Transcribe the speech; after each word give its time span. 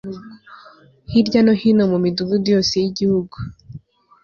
hirya 1.11 1.39
no 1.45 1.53
hino 1.61 1.83
mu 1.91 1.97
Midugudu 2.03 2.47
yose 2.55 2.73
y 2.81 2.85
Igihugu 2.89 3.35